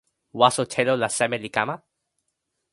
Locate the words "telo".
0.73-0.93